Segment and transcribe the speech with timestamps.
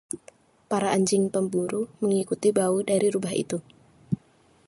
[0.69, 3.57] Para anjing pemburu mengikuti bau dari rubah itu.